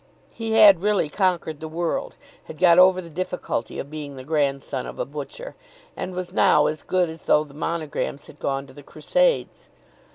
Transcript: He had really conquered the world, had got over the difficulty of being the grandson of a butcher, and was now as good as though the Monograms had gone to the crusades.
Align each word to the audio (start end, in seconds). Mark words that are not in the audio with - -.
He 0.33 0.53
had 0.53 0.81
really 0.81 1.09
conquered 1.09 1.59
the 1.59 1.67
world, 1.67 2.15
had 2.45 2.57
got 2.57 2.79
over 2.79 3.01
the 3.03 3.09
difficulty 3.11 3.77
of 3.77 3.91
being 3.91 4.15
the 4.15 4.23
grandson 4.23 4.87
of 4.87 4.97
a 4.97 5.05
butcher, 5.05 5.55
and 5.95 6.15
was 6.15 6.33
now 6.33 6.65
as 6.65 6.81
good 6.81 7.07
as 7.07 7.25
though 7.25 7.43
the 7.43 7.53
Monograms 7.53 8.25
had 8.25 8.39
gone 8.39 8.65
to 8.65 8.73
the 8.73 8.81
crusades. 8.81 9.69